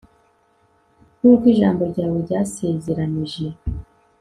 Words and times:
nk 1.17 1.23
uko 1.31 1.45
ijambo 1.53 1.81
ryawe 1.91 2.15
ryasezeranije 2.25 3.45